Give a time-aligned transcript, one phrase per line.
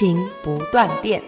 [0.00, 1.22] 亲情不断电。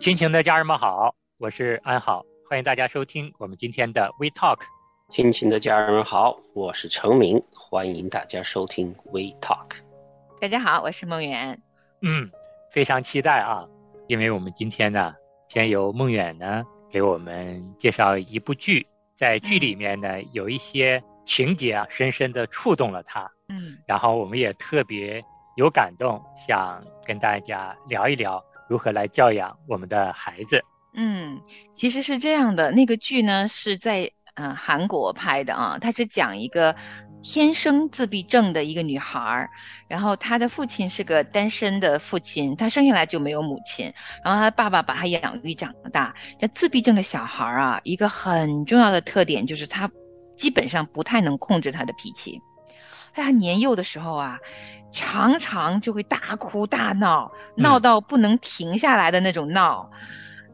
[0.00, 4.60] 亲情的家人们好，我是安好，欢迎大家收听我们今天的 We Talk。
[5.08, 9.78] 亲情的家人们好，我是程明，欢迎大家收听 We Talk。
[10.40, 11.60] 大家好，我是梦远。
[12.02, 12.30] 嗯，
[12.70, 13.66] 非常期待啊，
[14.06, 15.12] 因为我们今天呢，
[15.48, 18.86] 先由梦远呢给我们介绍一部剧，
[19.18, 23.30] 在剧里面呢有一些情节啊，深深的触动了他。
[23.48, 25.22] 嗯，然后我们也特别
[25.56, 30.62] 有感动，想跟大家聊一聊如何来教养我们的孩子。
[30.94, 31.40] 嗯，
[31.74, 36.74] 其实是这样的，那个剧呢是在呃韩国拍的啊，它是讲一个
[37.22, 39.48] 天生自闭症的一个女孩儿，
[39.88, 43.92] 然后她的父亲是个单身的父亲，她生下来就没有母亲，
[44.24, 46.14] 然后她爸爸把她养育长大。
[46.38, 49.90] 这自闭症的小孩儿啊，一个很重要的特点就是他
[50.42, 52.42] 基本上不太能控制他的脾气。
[53.14, 54.40] 在他年幼的时候啊，
[54.90, 59.92] 常常就会大哭大闹，闹到不能停下来的那种闹。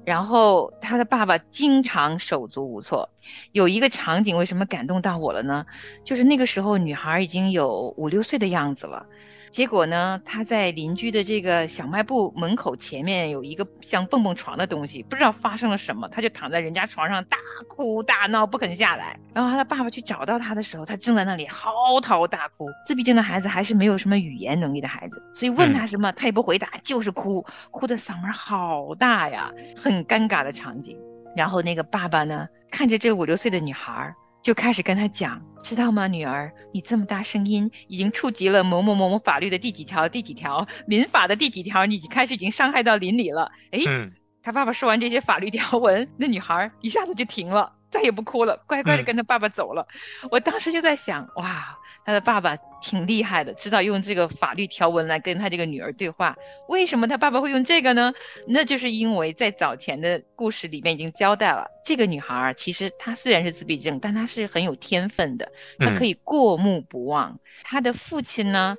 [0.05, 3.09] 然后他的爸爸经常手足无措。
[3.53, 5.65] 有一个场景为什么感动到我了呢？
[6.05, 9.07] 就是那个时候女孩已经有五六岁的样子了。
[9.51, 19.19] 结果呢，他在邻居的这个小卖部门口前面有一个像蹦蹦床的东西，不知道发生了什么，他就躺在人家床上大哭大闹，不肯下来。
[19.35, 22.67] 然后他的爸爸去找到他的时候，他正在那里嚎啕大哭。
[22.87, 30.99] 自闭症的孩子还是没有什么语言能力的孩子，所以问他什么，他也不回答，就是哭，哭的嗓门好大呀，很尴尬的场景。
[31.37, 34.15] 然后那个爸爸呢，看着这五六岁的女孩。
[34.49, 43.53] 就开始跟他讲，知道吗，女儿，你这么大声音，已经触及了某某某某法律的第几条、第几条，民法的第几条，你开始已经伤害到邻里了。
[43.73, 44.11] 哎，嗯，
[44.43, 49.87] 他爸爸说完这些法律条文，那女孩一下子就停了，再也不哭了，乖乖的跟他爸爸走了。
[50.23, 51.77] 嗯、我当时就在想，哇，
[52.09, 56.35] 他的爸爸挺厉害的，知道用这个法律条文来跟他这个女儿对话。
[56.67, 58.15] 为什么他爸爸会用这个呢？
[58.47, 67.33] 那就是因为在早前的故事里面已经交代了，这个女孩儿其实她虽然是自闭症，但她是很有天分的，她可以过目不忘。
[67.33, 68.79] 嗯、她的父亲呢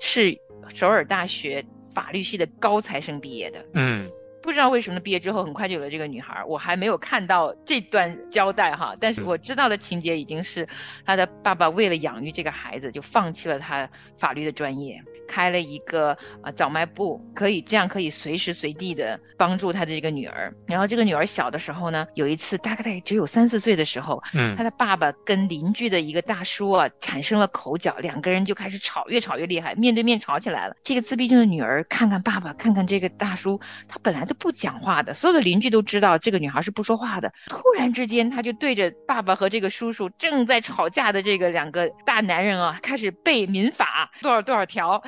[0.00, 0.38] 是
[0.72, 1.62] 首尔大学
[1.94, 4.10] 法律系的高材生毕业的，嗯。
[4.42, 10.66] 不知道为什么毕业之后很快就有了这个女孩，我还没有看到这段交代哈，但是我知道的情节已经是
[11.04, 20.54] 他的爸爸为了养育这个孩子，就放弃了他法律的专业，开了一个啊早卖部，可以这样可以随时随地的帮助他的这个女儿。
[20.66, 30.74] 然后这个女儿小的时候呢，有一次大概只有三四岁的时候，嗯，他的爸爸跟邻居的一个大叔啊产生了口角，两个人就开始吵，越吵越厉害，面对面吵起来了。
[30.82, 34.26] 这个自闭症的女儿看看爸爸，看看这个大叔，她本来。
[34.30, 37.32] 都不讲话的，所有的邻居都知道这个女孩是不说话的。
[37.48, 45.02] 突然之间，他就对着爸爸和这个叔叔正在吵架的这个两个大男人啊，开始背民法多少多少条，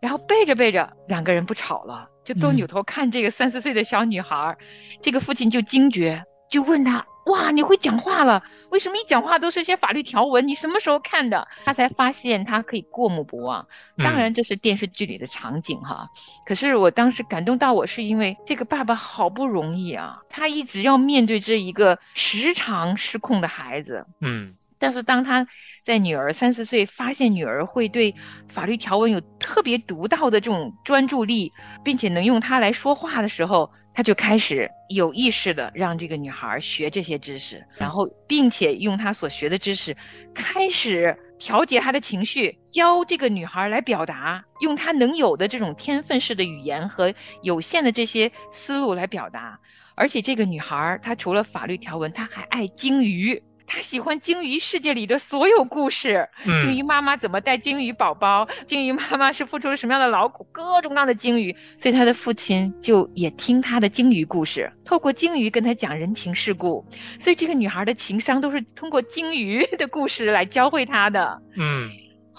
[0.00, 4.56] 然后背着背着，两个人不吵了，就都扭头看这个三四岁的小女孩。
[4.60, 4.66] 嗯、
[5.02, 8.42] 这个父亲就惊觉，就问他：“哇，你会讲话了？
[8.70, 10.46] 为什么一讲话都是些法律条文？
[10.48, 13.66] 你什么时候看的？”他才发现他可以过目不忘。
[13.98, 16.08] 当然，这是电视剧里的场景哈。
[16.46, 24.06] 可是我当时感动到我，是因为这个爸爸好不容易啊，他一直要面对这一个时常失控的孩子。
[24.20, 25.46] 嗯，但是当他
[25.82, 28.14] 在女儿三四岁发现女儿会对
[28.48, 31.52] 法律条文有特别独到的这种专注力，
[31.84, 39.96] 并且能用它来说话的时候，他就开始有意识的让这个女孩学这些知识，然后并且用他所学的知识
[40.34, 41.16] 开始。
[41.40, 49.58] 调节她的情绪，教这个女孩来表达，用她能有的这种天分式的语言和有限的这些思路来表达。
[49.94, 53.42] 而且这个女孩，她除了法律条文，她还爱鲸鱼。
[53.72, 61.54] 她喜欢鲸鱼世界里的所有故事，嗯鲸鱼妈妈怎么带鲸鱼宝宝，鲸鱼妈妈是付出了什么样的劳苦，各种各样的鲸鱼。
[61.78, 66.84] 所以他的父亲就也听他的鲸鱼故事，透过鲸鱼跟他讲人情世故。
[67.20, 71.40] 所以这个女孩的情商都是通过鲸鱼的故事来教会她的。
[71.56, 71.88] 嗯，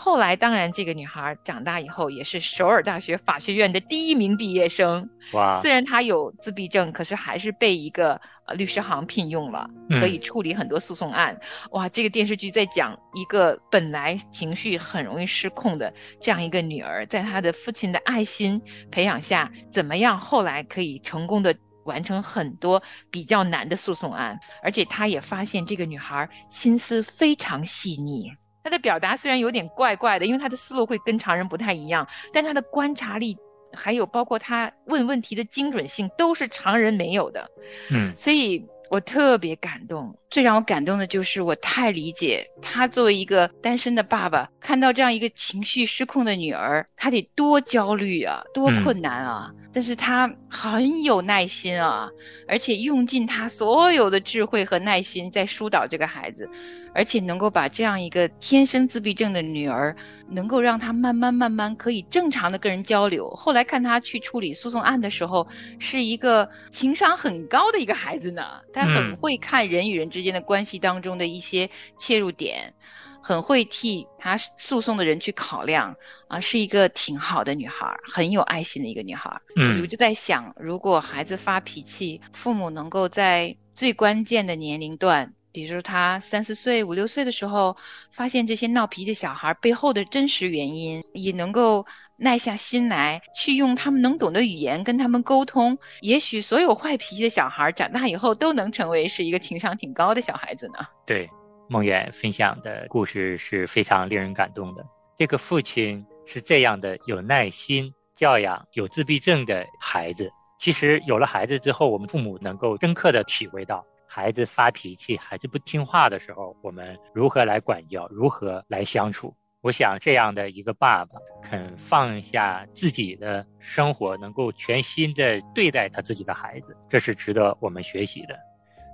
[0.03, 5.07] 后来，当然这个女孩长大以后也是首尔大学法学院的第一名毕业生。
[5.33, 5.59] 哇！
[5.61, 9.69] 虽然她有自闭症，可是还是被一个呃律师行聘用了，
[9.99, 11.39] 可以处理很多诉讼案。
[11.69, 11.87] 哇！
[11.87, 18.59] 这个电视剧在讲一个本来情绪很容易失控的这样一个女儿，在她的父亲的爱心
[18.89, 21.55] 培养下，怎么样后来可以成功的
[21.85, 22.81] 完成很多
[23.11, 28.31] 比较难的诉讼案，而且她也发现这个女孩心思非常细腻。
[28.63, 33.37] 他的表达虽然有点怪怪的，因为他的思路会跟常人不太一样，但他的观察力，
[33.73, 37.49] 还有包括他问问题的精准性，都是常人没有的。
[37.91, 40.15] 嗯，所以我特别感动。
[40.31, 49.51] 最让我感动的就是我太理解他作为一个单身的爸爸，看到这样一个情绪失控的女儿，他得多焦虑啊，多困难啊！
[49.73, 52.09] 但是他很有耐心啊，
[52.47, 56.49] 而且用尽他所有的智慧和耐心在疏导这个孩子。
[56.93, 59.95] 而且能够把这样一个天生自闭症的女儿，
[60.29, 63.29] 能够让她慢慢慢慢可以正常的跟人交流。
[63.29, 65.47] 后来看她去处理诉讼案的时候，
[65.79, 68.43] 是一个情商很高的一个孩子呢。
[68.73, 72.73] 他很会看人与人之间的关系当中的一些切入点，
[73.21, 75.95] 很会替他诉讼的人去考量
[76.27, 79.41] 啊，是一个挺好的女孩，很有爱心的一个女孩。
[79.55, 85.33] 嗯，我就在想，如果孩子发脾气，父母能够在最关键的年龄段。
[85.53, 87.75] 比如说他三四岁、五六岁的时候，
[88.09, 91.85] 发现这些闹脾气小孩背后的真实原因，也能够
[92.23, 95.75] 耐下心来去用他们能懂的语言跟他们沟通。
[96.01, 100.85] 也许所有坏脾气的小孩长大以后都能成为是一个情商挺高的小孩子呢。
[101.03, 101.27] 对，
[101.67, 104.85] 梦远分享的故事是非常令人感动的。
[105.17, 110.29] 这个父亲是这样的有耐心教养有自闭症的孩子。
[110.59, 113.83] 其实有了孩子之后，我们父母能够深刻的体会到。
[114.13, 119.33] 孩子发脾气，孩子不听话的时候，我们如何来管教，如何来相处？
[119.61, 128.35] 我想，这样的一个爸爸肯放下自己的生活，能够全心的对待他自己的孩子，这是值得我们学习的。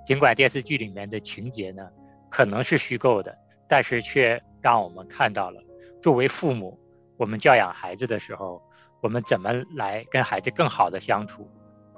[0.05, 1.89] 尽管电视剧里面的情节呢
[2.29, 3.37] 可能是虚构的，
[3.67, 5.61] 但是却让我们看到了，
[6.01, 6.77] 作为父母，
[7.17, 8.61] 我们教养孩子的时候，
[9.01, 11.49] 我们怎么来跟孩子更好的相处，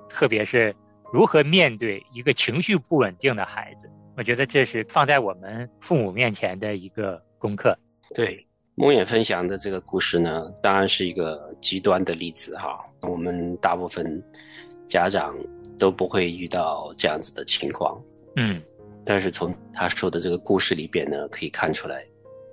[0.08, 0.76] 特别是。
[1.12, 3.90] 如何面对一个情绪不稳定的孩子？
[4.16, 7.76] 我觉得这是放在我们父母面前的一个功课。
[8.14, 8.46] 对，
[8.80, 12.80] 梦魇分享的这个故事呢，当然是一个极端的例子哈。
[13.02, 14.24] 我们大部分
[14.88, 15.36] 家长
[15.78, 18.02] 都不会遇到这样子的情况。
[18.38, 18.62] 嗯，
[19.04, 22.02] 但是从他说的这个故事里边呢，可以看出来，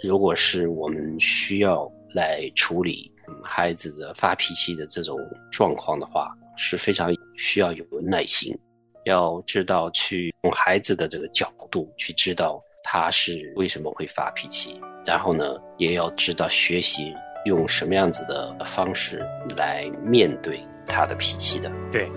[0.02, 3.08] 如果是我们需要来处理
[3.40, 5.16] 孩子的发脾气的这种
[5.52, 6.36] 状况的话。
[6.58, 8.58] 是非常需要有耐心，
[9.04, 15.44] 要知道去从孩子的这个角度去知道他是为什么会发脾气，然后呢，
[15.76, 17.12] 也要知道学习
[17.44, 21.68] 用什么样子的方式来面对他的脾气的。
[21.90, 22.08] 对。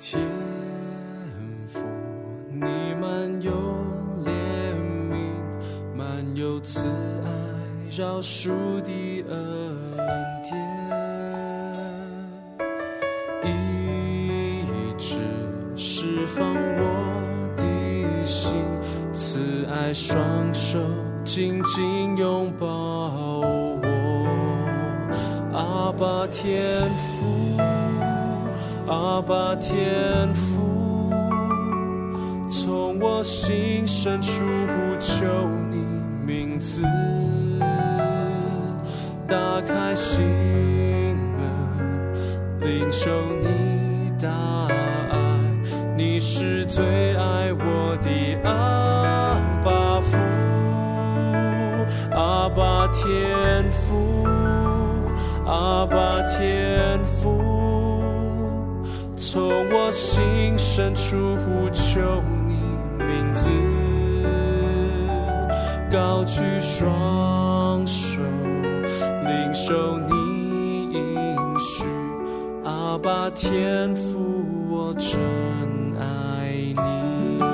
[0.00, 0.20] 天
[1.66, 1.80] 赋，
[2.48, 3.50] 你满有
[4.24, 4.30] 怜
[5.10, 5.26] 悯，
[5.96, 6.86] 满有慈
[7.24, 7.32] 爱。
[7.94, 8.48] 饶恕
[8.80, 8.90] 的
[9.28, 9.76] 恩
[10.48, 10.56] 典，
[16.14, 17.64] 释放我的
[18.22, 18.52] 心，
[19.14, 20.20] 慈爱双
[20.52, 20.78] 手
[21.24, 23.80] 紧紧拥抱我。
[25.54, 27.56] 阿爸天父，
[28.86, 31.10] 阿爸天父，
[32.50, 35.24] 从我心深处呼求
[35.70, 35.82] 你
[36.26, 36.82] 名字。
[39.26, 40.20] 打开心
[41.38, 43.08] 门，领受
[43.40, 43.46] 你
[46.72, 48.08] 最爱我的
[48.48, 50.16] 阿爸父，
[52.16, 54.24] 阿爸天父，
[55.44, 57.38] 阿爸天父，
[59.16, 62.00] 从我心深处呼求
[62.48, 62.54] 你
[63.04, 63.50] 名字，
[65.92, 68.18] 高举双手。
[69.26, 71.84] 领受你应许，
[72.64, 74.18] 阿爸天父，
[74.70, 75.10] 我真
[76.74, 77.51] 你。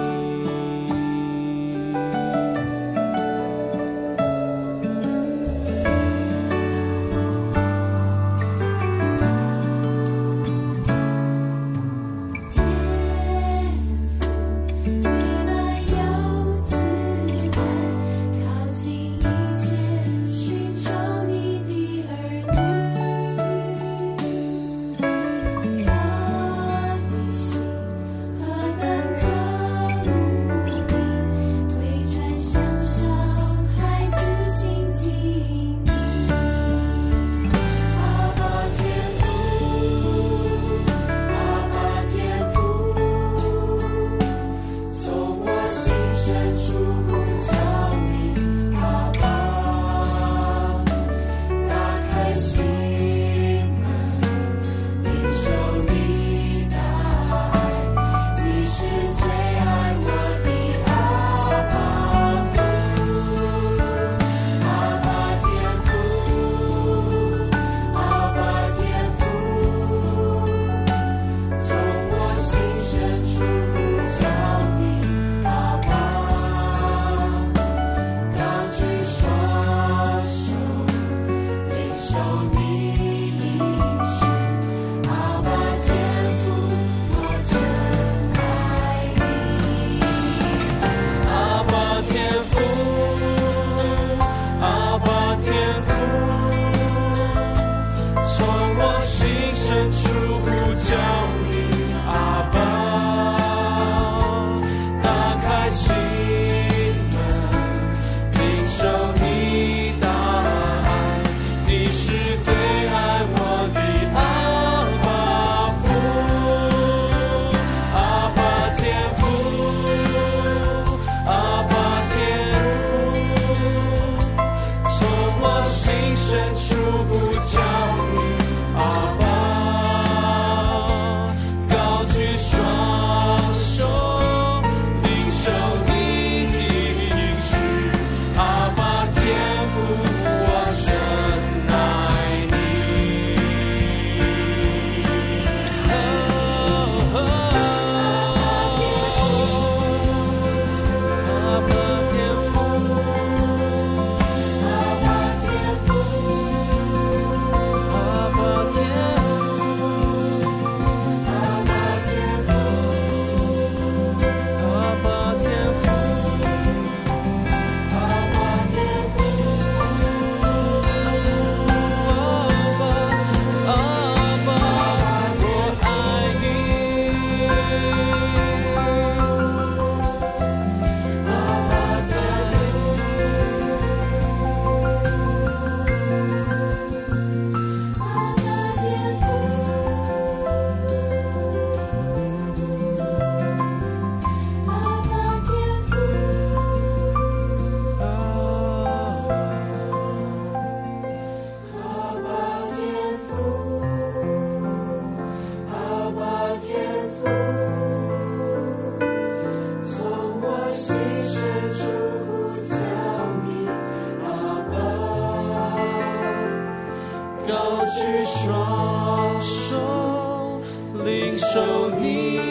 [217.48, 220.60] 高举双手
[221.02, 222.47] 领受你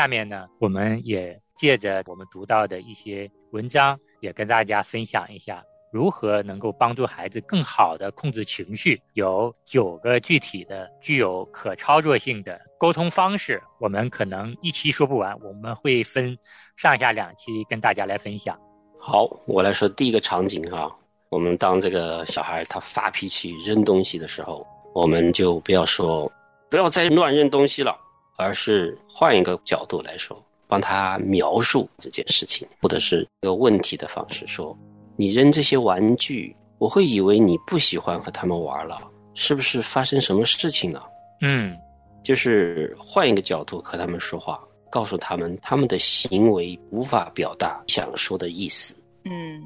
[0.00, 8.98] 下面呢，我们也借着我们读到的一些文章，也跟大家分享一下如何能够帮助孩子更好的控制情绪。
[9.12, 16.34] 有九个具体的、具有可操作性的沟通方式，我们可能一期说不完，我们会分
[16.78, 18.58] 上下两期跟大家来分享。
[18.98, 20.90] 好，我来说第一个场景哈，
[21.28, 26.32] 我们当这个小孩他发脾气扔东西的时候，我们就不要说
[26.70, 27.94] 不要再乱扔东西了。
[28.40, 34.76] 而是换一个角度来说，帮他描述这件事情，或者是一个问题的方式说
[35.16, 39.00] ：“你扔这些玩具，我会以为你不喜欢和他们玩了，
[39.34, 41.06] 是不是发生什么事情了？”
[41.42, 41.76] 嗯，
[42.22, 48.96] 就是换一个角度和他们说话，告诉他们他们的行为无法表达想说的意思。
[49.24, 49.62] 嗯，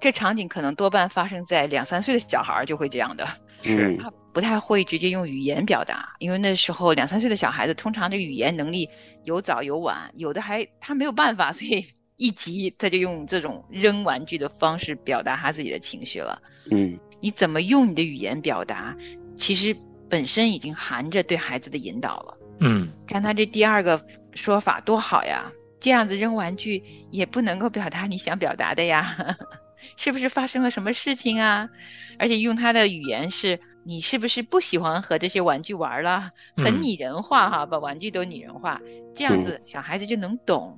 [0.00, 3.26] 这场景可能多半发生在两三岁的小孩就会这样的。
[3.62, 3.98] 是。
[4.36, 8.86] 不太会直接用语言表达，因为那时候两三岁的小孩子通常这语言能力
[9.24, 11.82] 有早有晚，有的还他没有办法，所以
[12.16, 16.38] 一急他就用这种扔玩具的方式表达他自己的情绪了。
[16.70, 18.94] 嗯，你怎么用你的语言表达，
[19.38, 19.74] 其实
[20.06, 22.36] 本身已经含着对孩子的引导了。
[22.60, 23.98] 嗯，看他这第二个
[24.34, 25.50] 说法多好呀，
[25.80, 29.16] 这样子扔玩具也不能够表达你想表达的呀，
[29.96, 31.70] 是不是发生了什么事情啊？
[32.18, 33.58] 而且用他的语言是。
[33.86, 36.30] 你是不是不喜欢和这些玩具玩了？
[36.56, 38.80] 很拟人化哈，把玩具都拟人化，
[39.14, 40.76] 这样子小孩子就能懂。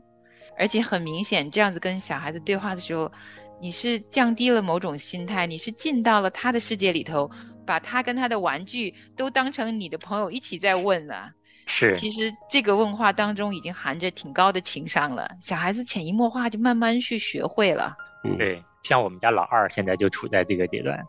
[0.58, 3.10] 而且很明显，这样子跟小孩子对话的时候，
[3.62, 7.30] 你是降低了某种心态，你是进到了他的世界里头，
[7.64, 11.30] 把他跟他的玩具都当成你的朋友一起在问了。
[11.66, 17.96] 是，其实这个问话当中已经含着挺高的情商了，小孩子潜移默化就慢慢去学会了。
[18.36, 21.02] 对，像我们家老二现在就处在这个阶段。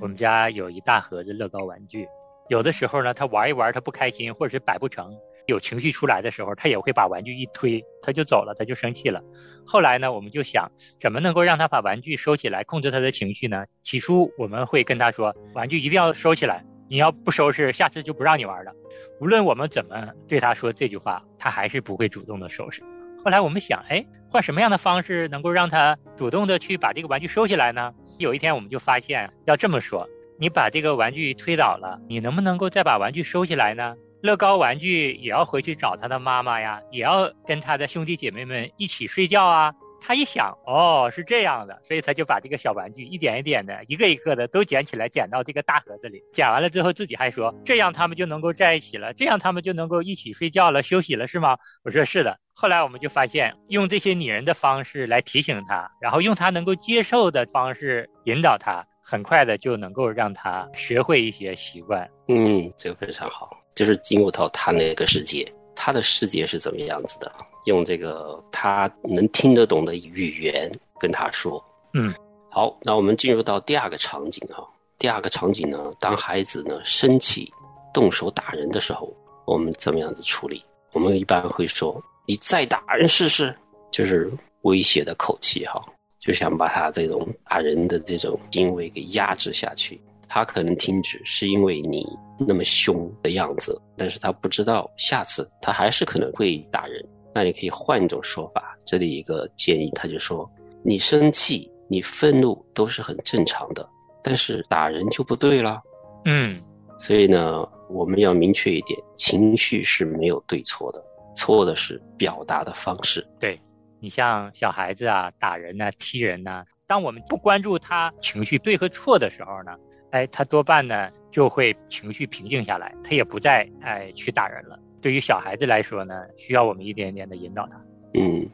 [0.00, 2.06] 我们家有一大盒子乐高玩具，
[2.48, 5.12] 有的时候呢，他玩一玩他不开心，或者是摆不成，
[5.46, 9.20] 有情绪出来的时候，他也会把玩具一推，他就走了，他就生气了。
[9.66, 10.70] 后来呢，我们就想
[11.00, 13.64] 怎么能够让他把玩具收起来，控制他的情绪呢？
[13.82, 18.72] 起初我们会跟他说，玩具一定要收起来，你要不收拾，下次就不让你玩了。
[19.20, 22.82] 无论我们怎么对他说这句话，他还是不会主动的收拾。
[23.24, 27.92] 后来我们想，哎，换什么样的方式能够让他主动的去把这个玩具收起来呢？
[28.22, 33.94] 有一天，我们就发现要这么说：你把这个玩具推倒了，你能不能够再把玩具收起来呢？
[34.22, 39.74] 乐高玩具也要回去找他的妈妈呀，也要跟他的兄弟姐妹们一起睡觉啊。
[40.04, 46.20] 他一想，哦，是这样的，所以他就把这个小玩具一点一点的、一个一个的都捡起来，捡到这个大盒子里。
[46.32, 51.56] 捡完了之后，自己还说：这样他们就能够在一起了，这样他们就能够一起睡觉了、休息了，是吗？
[51.84, 52.38] 我说是的。
[52.54, 62.08] 后来我们就发现，用这些拟人的方式来提醒他，然后用他能够接受的方式引导他，很快的就能够让他学会一些习惯。
[62.28, 67.32] 嗯，这个非常好，就是进入到他那个世界，他的世界是怎么样子的？
[67.64, 71.62] 用这个他能听得懂的语言跟他说。
[71.94, 72.14] 嗯，
[72.50, 74.64] 好，那我们进入到第二个场景哈。
[74.98, 77.50] 第二个场景呢，当孩子呢生气
[77.92, 79.12] 动手打人的时候，
[79.46, 80.64] 我们怎么样子处理？
[80.92, 82.00] 我们一般会说。
[82.26, 83.54] 你再打人试试，
[83.90, 84.30] 就是
[84.62, 85.84] 威胁的口气哈，
[86.18, 90.00] 就想把他这种打人的这种行为给压制下去。
[90.28, 92.06] 他可能停止是因为你
[92.38, 97.04] 那么凶的样子，但是他不知道下次他还是可能会打人。
[97.34, 100.50] 那你可以换一种说法，这里一个建议，他就说：
[100.82, 103.86] 你生气、你愤怒都是很正常的，
[104.22, 105.82] 但是打人就不对了。
[106.24, 106.62] 嗯，
[106.98, 111.04] 所以呢，我们要明确一点，情绪是没有对错的。
[111.34, 113.26] 错的是表达的方式。
[113.38, 113.58] 对，
[114.00, 119.72] 你像小孩子啊，打人呐，踢人呐，当我们不关注他情绪对和错的时候呢，
[120.10, 124.78] 哎，他多半呢就会情绪平静下来，他也不再哎去打人了。
[125.00, 127.80] 对于小孩子来说呢，需要我们一点点的引导他。
[128.14, 128.48] 嗯，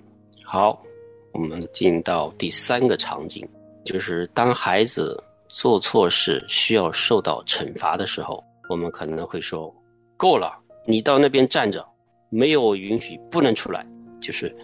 [0.45, 0.79] 好，
[1.33, 3.47] 我们进到第三个场景，
[3.85, 9.75] 就是当孩子做错事需要受到惩罚的时候，我们可能会说
[10.17, 11.85] ：“够了，你到那边站着。”
[12.31, 13.87] 没有允许，不能出来，
[14.21, 14.55] 就是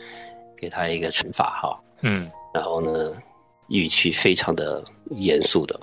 [0.57, 1.81] 给他一个惩罚哈。
[2.03, 3.13] 嗯，然后呢，
[3.69, 5.79] 语气非常的严肃的。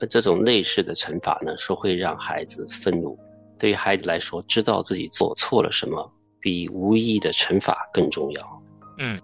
[0.00, 3.16] 那这种类似的惩罚呢，是会让孩子愤怒。
[3.58, 8.62] 对于孩子来说，知道自己做错了什么，比无意的惩罚更重要。
[8.98, 9.20] 嗯，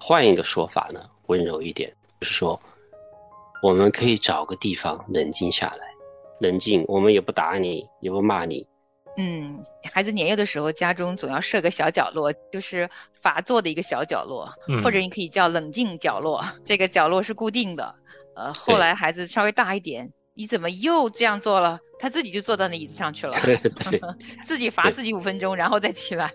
[0.00, 1.88] 换一个说法呢，温柔一点，
[2.20, 2.60] 就是说，
[3.62, 5.86] 我们可以找个地方冷静下来，
[6.40, 8.66] 冷静，我们也不打你，也不骂你。
[9.16, 16.44] 嗯，孩子年幼的时候，家中总要设个小角落，就是罚坐的一个小角落，嗯或者你可以叫冷静角落。
[16.64, 17.94] 这个角落是固定的。
[18.34, 21.80] 呃，后来孩子稍微大一点，你怎么又这样做了？
[21.98, 23.98] 他自己就坐到那椅子上去了， 对对
[24.44, 26.30] 自己罚自己五分钟，然后再起来。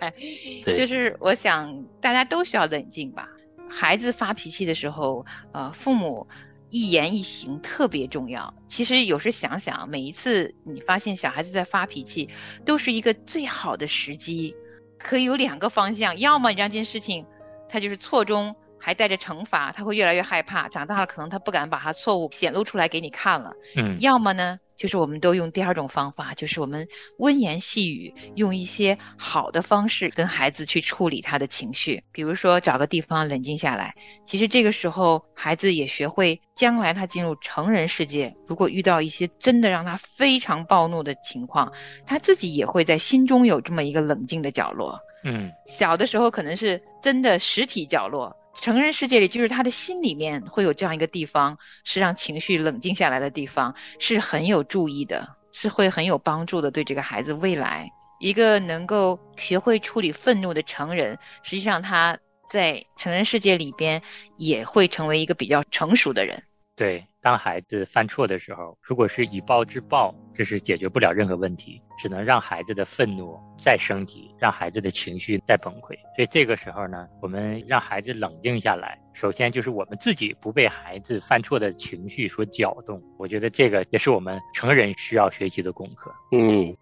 [0.66, 3.30] 就是我想大家都需要冷静吧。
[3.70, 6.28] 孩子发脾气的时候，呃，父母
[6.72, 8.52] 一言一行特别重要。
[8.68, 12.30] 其实有时想想，每一次你发现小孩子在发脾气，
[12.66, 14.56] 都是一个最好的时机，
[14.98, 17.26] 可以有两个方向：要么你让这件事情，
[17.70, 23.54] 他就是错中还带着惩罚，他会越来越害怕，长大了可能他不敢把他错误显露出来给你看了。
[23.76, 26.88] 嗯要么呢，就是我们都用第二种方法，就是我们
[27.20, 33.94] 温言细语，用一些好的方式跟孩子去处理他的情绪，比如说找个地方冷静下来。
[34.26, 41.72] 其实这个时候，孩子也学会将来他进入成人世界，如果遇到一些真的让他非常暴怒的情况，
[42.08, 45.00] 他自己也会在心中有这么一个冷静的角落。
[45.24, 62.16] 嗯小的时候可能是真的实体角落，成人世界里就是他的心里面会有这样一个地方，是让情绪冷静下来的地方，是很有注意的，是会很有帮助的，对这个孩子未来一个能够学会处理愤怒的成人，实际上他
[62.48, 64.00] 在成人世界里边
[64.38, 66.40] 也会成为一个比较成熟的人。
[66.76, 75.90] 对，当孩子犯错的时候，如果是以暴制暴，这是解决不了任何问题，只能让孩子的愤怒再升级，让孩子的情绪再崩溃。
[76.16, 83.00] 所以这个时候呢，我们让孩子冷静下来，首先就是我们自己不被孩子犯错的情绪所搅动。
[83.20, 86.12] 我觉得这个也是我们成人需要学习的功课。
[86.32, 86.76] 嗯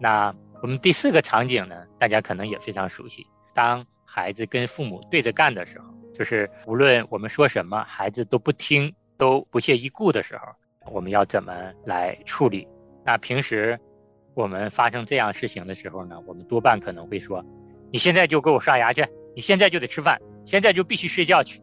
[0.00, 3.24] 那我们第四个场景呢，大家可能也非常熟悉。
[3.54, 10.46] 当孩子跟父母对着干的时候，就是无论我们说什么，孩子都不听，都不屑一顾的时候，
[10.92, 11.52] 我们要怎么
[11.84, 12.66] 来处理？
[13.04, 13.78] 那平时
[14.34, 17.44] 我们发生这样事情的时候呢，我们多半可能会说
[17.92, 21.60] ：“你现在就给我刷牙去，你现在就得吃饭，现在就必须睡觉去。”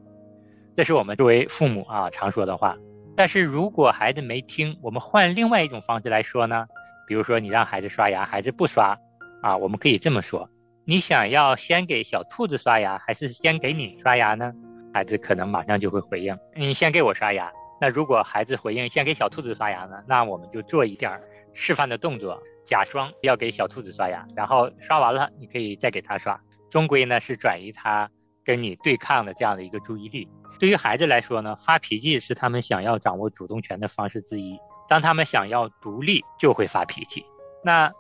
[0.76, 2.76] 这是我们作为父母啊常说的话。
[3.16, 6.66] 但是如果孩子没听，我们换另外一种方式来说呢？
[7.06, 8.98] 比如说，你让孩子刷牙，孩子不刷，
[9.42, 10.50] 啊，我们可以这么说：
[10.86, 14.52] 你想要先给小兔子刷牙，还是先给你刷牙呢？
[14.94, 17.52] 孩子可能马上就会回应：你先给我刷牙。
[17.82, 20.02] 那如果孩子回应先给小兔子刷牙呢？
[20.08, 21.12] 那我们就做一点
[21.54, 26.40] 示范的动作，假装要给小兔子刷牙，然后刷完了，你可以再给他刷。
[26.70, 28.10] 终归呢是转移他
[28.46, 30.28] 跟你对抗的这样的一个注意力。
[30.60, 34.58] 对于孩子来说呢，发脾气是他们想要掌握主动权的方式之一。
[34.88, 37.26] 当他们想要独立，就会发脾气。
[37.64, 37.92] 那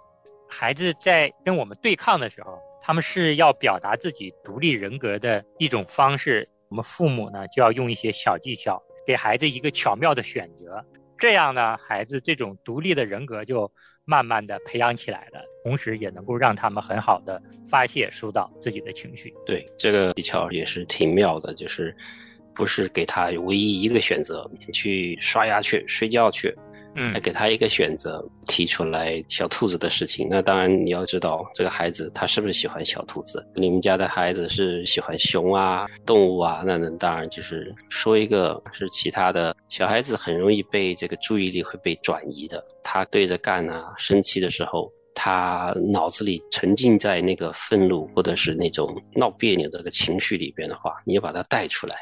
[0.47, 6.47] 孩子在跟我们对抗的时候，他们是要表达自己独立人格的一种方式。
[6.73, 10.83] 我们父母呢，就要用一些小技巧，给孩子一个巧妙的选择。
[11.19, 13.71] 这样呢，孩子这种独立的人格就
[14.05, 19.31] 慢慢的培养起来了，同时也能够让他们很好的发泄、疏导自己的情绪。
[19.45, 21.95] 对，这个技巧也是挺妙的，就是
[22.55, 26.51] 不是给他唯一一个选择，去刷牙去、睡觉去，
[26.95, 30.27] 嗯来给他一个选择，提出来小兔子的事情。
[30.29, 33.45] 那当然你要知道，这个孩子他是不是喜欢小兔子？
[33.55, 39.55] 你们家的孩子是喜欢熊啊、动物啊，那那当然就是说一个是其他的。
[39.69, 44.91] 小孩子很容易被这个注意力会被转移的，他对着干啊、生气的时候。
[45.15, 51.95] 他脑子里沉浸在那个愤怒或者是那种闹别扭的个情绪里边的话，你要把他带出来，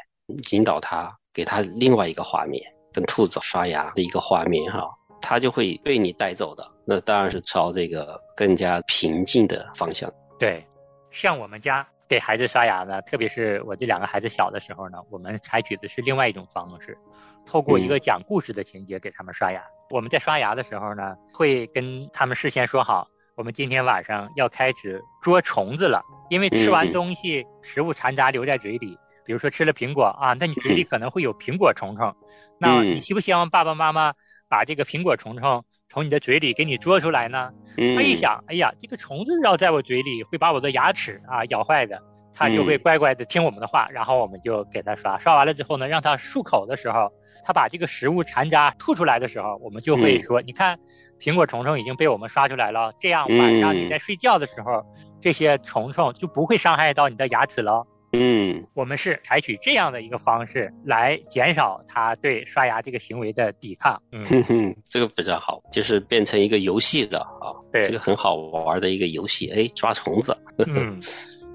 [0.52, 4.90] 引导他，给他另外一个画面，跟兔子刷牙的一个画面哈，
[5.22, 6.66] 它就会被你带走的。
[6.86, 10.12] 那当然是朝这个更加平静的方向。
[10.40, 10.66] 对，
[11.10, 16.98] 像我们家给孩子刷牙呢，特别是我这两个孩子小的时候呢，我们采取的是另外一种方式，
[17.46, 19.64] 透过一个讲故事的情节给他们刷牙。
[19.90, 32.16] 我们在刷牙的时候呢，会跟他们事先说好，我们今天晚上要开始捉虫子了，因为吃完东西，食物残渣留在嘴里，比如说吃了苹果啊，那你嘴里可能会有苹果虫虫，
[32.60, 34.14] 那你希不希望爸爸妈妈
[34.50, 37.50] 把这个苹果虫虫从你的嘴里给你捉出来呢？
[37.96, 42.02] 他一想，哎呀，这个虫子要在我嘴里会把我的牙齿啊咬坏的，
[42.34, 47.12] 他就会乖乖的听我们的话，然后我们就给他刷，刷完了之后呢，让他漱口的时候。
[47.44, 50.78] 他把这个食物残渣吐出来的时候，我们就会说：“你看，
[51.20, 52.94] 苹果虫虫已经被我们刷出来了。
[53.00, 54.86] 这样晚上你在睡觉的时候，
[55.20, 64.02] 这些虫虫就不会伤害到你的牙齿了。”嗯，我们是采取这样的一个方式来减少他对刷牙这个行为的抵抗。
[64.12, 69.50] 嗯，哼哼，这个比较好，就是变成一个游戏的啊，对，这个很好玩的一个游戏。
[69.52, 70.36] 哎，抓虫子。
[70.68, 71.02] 嗯，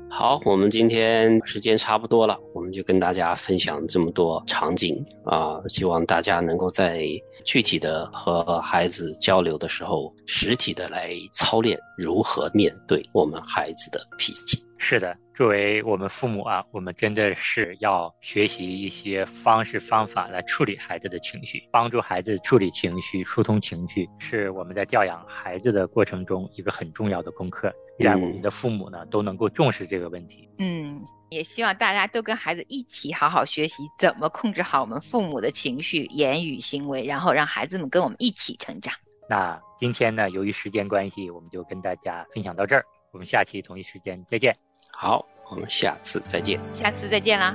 [0.09, 7.07] 好，我们今天时间差不多了，我们就跟大家分享这么多场景啊，希望大家能够在
[7.45, 14.65] 具体的和孩子交流的时候，实体的来操练如何面对我们孩子的脾气。
[14.79, 27.71] 是的，作为我们父母啊，我们真的是要学习一些方式方法来处理孩子的情绪，帮助孩子处理情绪、疏通情绪，是我们在教养孩子的过程中一个很重要的功课。
[27.99, 30.49] 让我们的父母呢都能够重视这个问题。
[30.59, 38.95] 嗯，也希望大家都跟孩子一起好好学习，怎么控制好我们父母的情绪、言语、行为，然后让孩子们跟我们一起成长。
[39.29, 42.83] 那今天呢，由于时间关系，我们就跟大家分享到这儿。
[43.13, 44.55] 我们下期同一时间再见。
[44.99, 46.59] 好，我们下次再见。
[46.73, 47.55] 下次再见啦。